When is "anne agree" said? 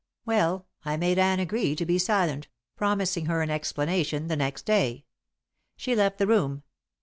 1.19-1.75